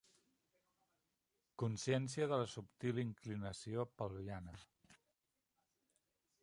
[1.63, 4.59] Consciència de la subtil inclinació pelviana.